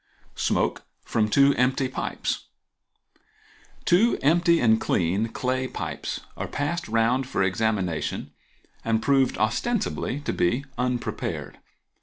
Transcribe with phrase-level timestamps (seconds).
[0.33, 8.31] Smoke from Two Empty Pipes.—Two empty and clean clay pipes are passed round for examination
[8.83, 11.59] and proved ostensibly to be unprepared.